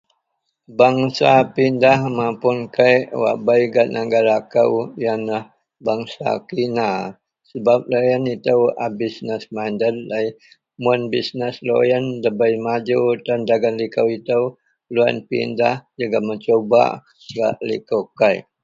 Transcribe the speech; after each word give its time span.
Bangsa 0.77 1.29
pindah 1.53 1.99
mapun 2.17 2.57
likou 2.63 3.35
kek 3.45 3.71
gak 3.73 3.89
negara 3.95 4.37
kou 4.53 4.73
yenlah 5.03 5.43
bangsa 5.85 6.29
kina 6.49 6.89
sebap 7.49 7.81
loyen 7.91 8.23
itou 8.35 8.61
a 8.85 8.87
bisness 8.99 9.43
minded. 9.55 9.95
Mun 10.83 11.01
bisness 11.13 11.55
deloyen 11.63 12.05
ndabei 12.17 12.53
maju 12.65 12.99
tan 13.25 13.39
dagen 13.49 13.75
likou 13.81 14.07
itou 14.17 14.43
loyen 14.95 15.19
pindah 15.29 15.75
jegem 15.99 16.23
mencubak 16.29 16.91
gak 17.35 17.55
likou 17.69 18.03
kek 18.19 18.37